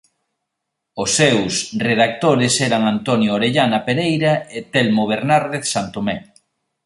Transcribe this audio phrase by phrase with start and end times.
[1.01, 1.51] Os seus
[1.89, 6.17] redactores eran Antonio Orellana Pereira e Telmo Bernárdez Santomé.